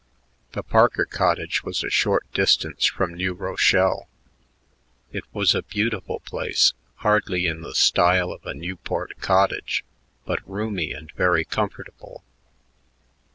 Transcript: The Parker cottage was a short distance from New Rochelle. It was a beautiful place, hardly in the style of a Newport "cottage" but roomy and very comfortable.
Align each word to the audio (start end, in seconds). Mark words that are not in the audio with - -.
The 0.53 0.63
Parker 0.63 1.05
cottage 1.05 1.63
was 1.63 1.83
a 1.83 1.89
short 1.91 2.25
distance 2.33 2.87
from 2.87 3.13
New 3.13 3.35
Rochelle. 3.35 4.07
It 5.11 5.25
was 5.31 5.53
a 5.53 5.61
beautiful 5.61 6.21
place, 6.21 6.73
hardly 6.95 7.45
in 7.45 7.61
the 7.61 7.75
style 7.75 8.31
of 8.31 8.43
a 8.43 8.55
Newport 8.55 9.19
"cottage" 9.19 9.85
but 10.25 10.39
roomy 10.49 10.91
and 10.91 11.11
very 11.11 11.45
comfortable. 11.45 12.23